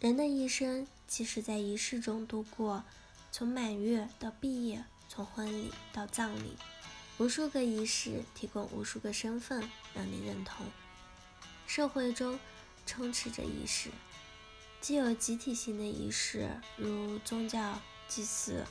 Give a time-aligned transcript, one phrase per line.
[0.00, 2.82] 人的一生即使在仪式中度过，
[3.30, 6.56] 从满月到毕业，从婚礼到葬礼，
[7.18, 9.62] 无数个仪式提供无数个身份
[9.94, 10.64] 让你认同。
[11.66, 12.40] 社会中
[12.86, 13.90] 充斥着仪式，
[14.80, 16.48] 既有集体性的仪式，
[16.78, 17.78] 如宗教
[18.08, 18.64] 祭祀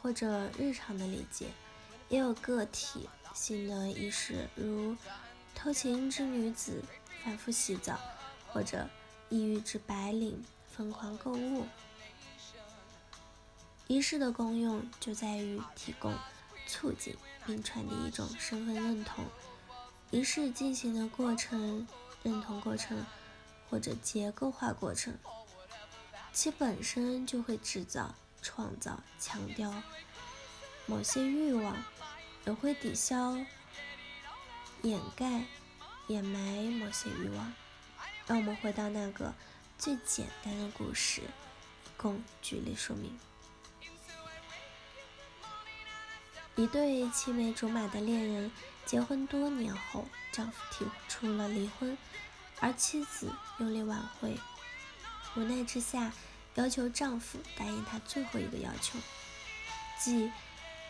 [0.00, 1.48] 或者日常的礼节，
[2.08, 4.96] 也有个体性的仪式，如
[5.54, 6.82] 偷情之女子
[7.22, 8.00] 反复洗澡，
[8.46, 8.88] 或者
[9.30, 11.66] 抑郁之白领疯狂购物。
[13.86, 16.14] 仪式的功用就在于提供、
[16.66, 19.24] 促进并传递一种身份认同。
[20.10, 21.86] 仪式进行的过程、
[22.22, 23.04] 认同过程
[23.68, 25.14] 或者结构化过程，
[26.32, 29.72] 其本身就会制造、创造、强调
[30.86, 31.76] 某些欲望，
[32.46, 33.36] 也会抵消、
[34.82, 35.44] 掩盖、
[36.06, 37.52] 掩埋某些欲望。
[38.28, 39.34] 让我们回到那个
[39.78, 41.22] 最简单的故事，
[41.96, 43.18] 供举例说明。
[46.54, 48.52] 一对青梅竹马的恋人
[48.84, 51.96] 结婚多年后，丈夫提出了离婚，
[52.60, 54.36] 而妻子用力挽回，
[55.34, 56.12] 无奈之下
[56.56, 58.98] 要求丈夫答应她最后一个要求，
[59.98, 60.30] 即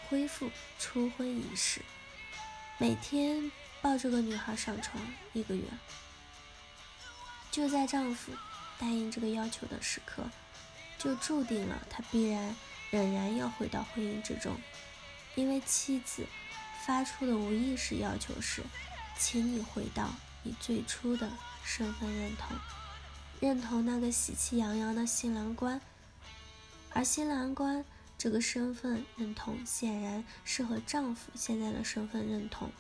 [0.09, 0.51] 恢复
[0.81, 1.83] 初婚仪式，
[2.79, 5.01] 每天抱着个女孩上床
[5.35, 5.63] 一个月。
[7.59, 8.31] 就在丈夫
[8.79, 10.23] 答应这个要求的时刻，
[10.97, 12.55] 就注定了他必然
[12.93, 14.57] 仍然要回到婚姻之中。
[15.35, 16.25] 因为妻子
[16.87, 18.63] 发出的无意识要求是，
[19.19, 20.09] 请你回到
[20.45, 21.29] 你最初的
[21.65, 22.57] 身份认同，
[23.41, 25.81] 认同那个喜气洋洋的新郎官，
[26.91, 27.85] 而新郎官
[28.17, 32.71] 这个身份认同显然是和丈夫现在的身份认同，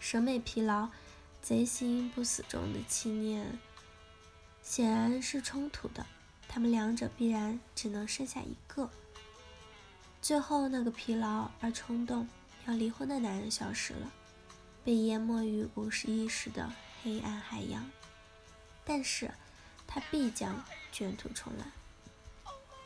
[0.00, 0.88] 审美疲劳、
[1.44, 3.58] 贼心不死中的气念
[4.62, 6.06] 显然是冲突的，
[6.48, 8.88] 他们两者必然只能剩下一个。
[10.22, 12.26] 最后，那个疲劳而冲动
[12.66, 14.10] 要离婚的男人消失了，
[14.82, 17.90] 被淹没于无意识的黑暗海洋。
[18.82, 19.30] 但是，
[19.86, 21.66] 他必将卷土重来。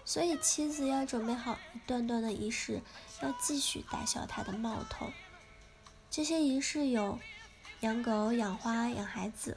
[0.05, 2.81] 所以，妻子要准备好一段段的仪式，
[3.23, 5.13] 要继续打消他的冒头。
[6.11, 7.21] 这些仪式有：
[7.81, 9.57] 养狗、养花、养孩子；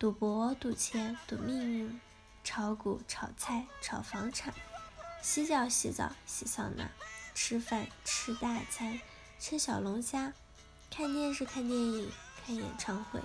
[0.00, 2.00] 赌博、赌钱、赌命运；
[2.42, 4.52] 炒股、炒菜、炒房产。
[5.22, 6.90] 洗脚、洗澡、洗桑拿，
[7.32, 9.00] 吃饭、吃大餐、
[9.38, 10.32] 吃小龙虾，
[10.90, 12.10] 看电视、看电影、
[12.44, 13.20] 看演唱会，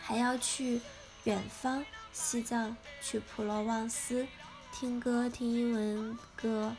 [0.00, 0.80] 还要去
[1.22, 4.26] 远方西藏，去普罗旺斯
[4.72, 6.74] 听歌、听英文歌，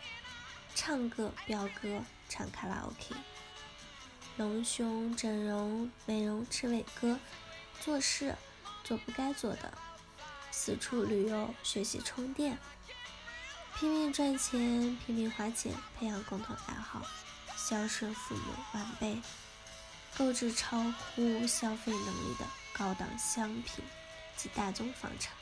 [0.76, 3.16] 唱歌、飙歌、唱卡拉 OK，
[4.40, 7.20] 隆胸、整容、美容、吃伟哥，
[7.82, 8.34] 做事
[8.86, 9.78] 做不该做的，
[10.50, 12.58] 四处旅游、学习、充电。
[13.78, 17.06] 拼命赚钱，拼命花钱，培养共同爱好，
[17.58, 19.22] 孝顺父母晚辈，
[20.18, 23.84] 购置超乎消费能力的高档商品
[24.38, 25.34] 及大宗房产。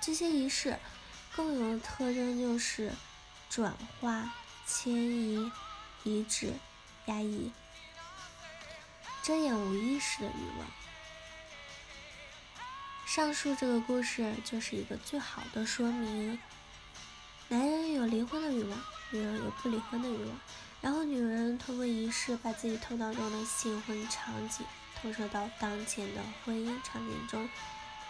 [0.00, 0.78] 这些仪式
[1.36, 2.90] 共有的特征就是
[3.50, 4.32] 转化、
[4.66, 5.52] 迁移、
[6.04, 6.54] 移植、
[7.06, 7.52] 压抑、
[9.22, 10.66] 遮掩无意识的欲望。
[13.06, 16.38] 上述这个故事就是一个最好的说明。
[17.48, 18.78] 男人有离婚的欲望，
[19.10, 20.40] 女人有不离婚的欲望。
[20.80, 24.66] 然后女人通过仪式把自己头脑中的新婚场景
[25.00, 27.48] 投射到当前的婚姻场景中，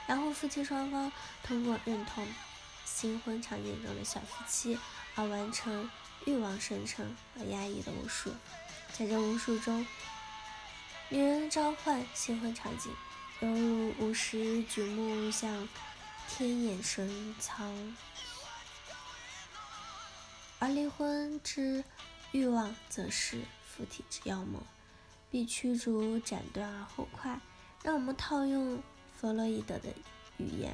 [0.06, 1.12] 然后夫妻双方
[1.43, 2.27] 通过认同
[2.84, 4.78] 新婚场景中的小夫妻
[5.15, 5.88] 而完成
[6.25, 8.09] 欲望生成而压抑的巫
[8.97, 9.84] 在这无数中，
[11.09, 12.93] 女人的召唤新婚场景，
[13.41, 15.69] 犹如五十举目向
[16.28, 17.97] 天眼神苍。
[20.60, 21.83] 而离婚之
[22.31, 24.62] 欲望，则是附体之妖魔，
[25.28, 27.41] 必驱逐斩断而后快。
[27.83, 28.80] 让我们套用
[29.16, 29.89] 弗洛伊德的
[30.36, 30.72] 语言，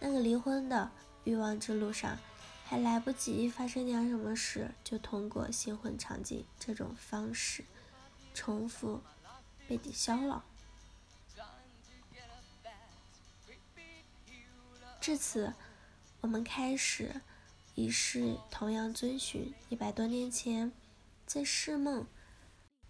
[0.00, 0.90] 那个离婚的
[1.22, 2.18] 欲望之路上，
[2.72, 7.66] 还来不及发生点什么事，就通过新婚场景这种方式
[8.32, 9.02] 重复
[9.68, 10.42] 被抵消了。
[15.02, 15.52] 至此，
[16.22, 17.20] 我们开始。
[17.74, 20.72] 仪式同样遵循一百多年前
[21.26, 22.06] 在释梦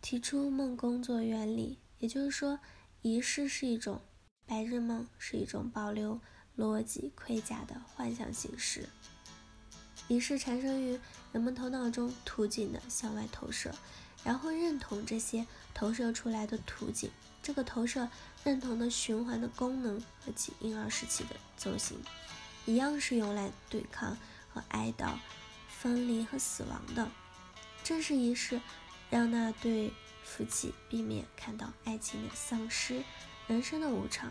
[0.00, 2.61] 提出梦工作原理，也就是说，
[3.00, 4.00] 仪式是一种
[4.46, 6.20] 白日梦，是一种保留
[6.56, 8.88] 逻辑盔甲的幻想形式。
[10.08, 10.99] 仪式产生于
[11.32, 13.75] 人们头脑中图景的向外投射，
[14.25, 17.10] 然后认同这些投射出来的图景。
[17.43, 18.08] 这个投射
[18.44, 21.99] 认同的循环的功能和其婴儿时期的奏型，
[22.66, 24.16] 一样是用来对抗
[24.52, 25.14] 和哀悼
[25.69, 27.10] 分离和死亡的。
[27.82, 28.60] 正是仪式，
[29.10, 33.02] 让那对夫妻避免看到爱情的丧失，
[33.48, 34.31] 人生的无常。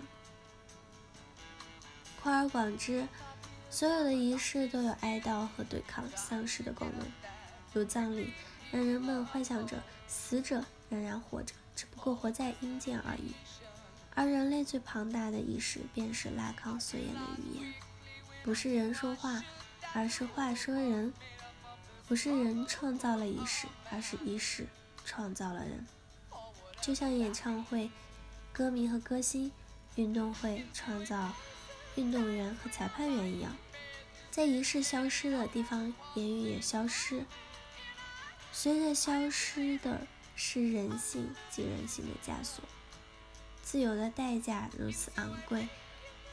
[2.23, 3.07] 扩而广之，
[3.71, 7.07] 所有的仪式都有哀悼和对抗丧尸的功能，
[7.71, 8.33] 如葬礼，
[8.69, 11.55] 让人们幻想着死者仍然活着。
[11.73, 13.31] 只不过活在阴间而已，
[14.13, 17.73] 而人类最庞大的意识便是拉康所言的语言，
[18.43, 19.41] 不是人说话，
[19.93, 21.11] 而是话说人；
[22.09, 24.67] 不是人创造了仪式，而是仪式
[25.05, 25.87] 创造了人。
[26.81, 27.89] 就像演唱会，
[28.51, 29.49] 歌迷和歌星，
[29.95, 31.33] 运动会创造
[31.95, 33.55] 运动员和裁判员一样，
[34.29, 37.25] 在仪式消失的地方，言语也消失，
[38.51, 40.07] 随着消失的。
[40.33, 42.63] 是人性及人性的枷锁，
[43.61, 45.67] 自由的代价如此昂贵，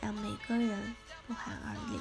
[0.00, 0.96] 让每个人
[1.26, 2.00] 不寒而栗。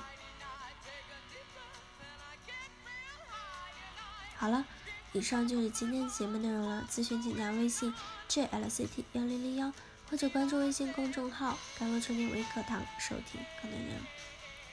[4.37, 4.65] 好了，
[5.11, 6.87] 以上就是今天的节目内容了。
[6.89, 7.93] 咨询请加微信
[8.29, 9.73] jlct 幺零零幺，
[10.09, 13.97] 或者关注微信公众号“甘露春天微课堂”收听更多内容。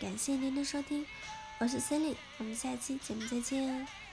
[0.01, 1.05] 感谢您的收听，
[1.59, 4.04] 我是 Cindy，我们下期节目再见。